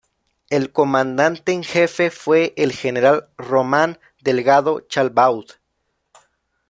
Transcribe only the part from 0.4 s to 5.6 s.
El comandante en jefe fue el general Román Delgado Chalbaud.